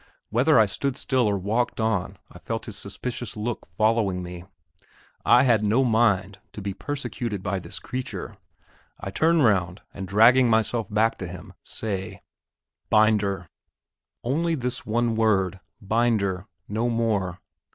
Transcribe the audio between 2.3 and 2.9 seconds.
I felt his